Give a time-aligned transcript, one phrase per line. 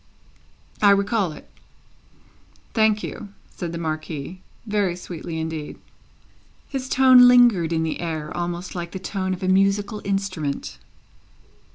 [0.81, 1.47] "I recall it."
[2.73, 5.77] "Thank you," said the Marquis very sweetly indeed.
[6.67, 10.79] His tone lingered in the air, almost like the tone of a musical instrument.